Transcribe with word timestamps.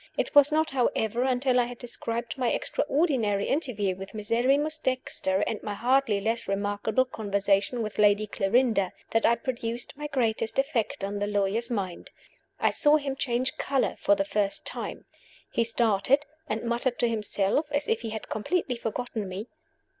It 0.17 0.33
was 0.33 0.51
not, 0.51 0.71
however, 0.71 1.21
until 1.21 1.59
I 1.59 1.65
had 1.65 1.77
described 1.77 2.35
my 2.35 2.49
extraordinary 2.51 3.45
interview 3.47 3.95
with 3.95 4.15
Miserrimus 4.15 4.79
Dexter, 4.79 5.41
and 5.45 5.61
my 5.61 5.75
hardly 5.75 6.19
less 6.19 6.47
remarkable 6.47 7.05
conversation 7.05 7.83
with 7.83 7.99
Lady 7.99 8.25
Clarinda, 8.25 8.93
that 9.11 9.27
I 9.27 9.35
produced 9.35 9.95
my 9.95 10.07
greatest 10.07 10.57
effect 10.57 11.03
on 11.03 11.19
the 11.19 11.27
lawyer's 11.27 11.69
mind. 11.69 12.09
I 12.59 12.71
saw 12.71 12.97
him 12.97 13.15
change 13.15 13.57
color 13.57 13.93
for 13.95 14.15
the 14.15 14.25
first 14.25 14.65
time. 14.65 15.05
He 15.51 15.63
started, 15.63 16.25
and 16.49 16.63
muttered 16.63 16.97
to 16.97 17.07
himself, 17.07 17.67
as 17.71 17.87
if 17.87 18.01
he 18.01 18.09
had 18.09 18.27
completely 18.27 18.77
forgotten 18.77 19.29
me. 19.29 19.49